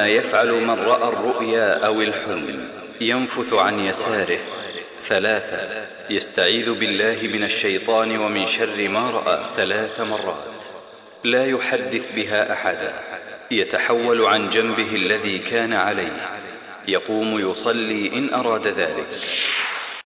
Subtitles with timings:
[0.00, 2.68] كما يفعل من رأى الرؤيا أو الحلم
[3.00, 4.38] ينفث عن يساره.
[5.08, 10.62] ثلاثة يستعيذ بالله من الشيطان ومن شر ما رأى ثلاث مرات.
[11.24, 12.92] لا يحدث بها أحدا.
[13.50, 16.30] يتحول عن جنبه الذي كان عليه.
[16.88, 19.08] يقوم يصلي إن أراد ذلك.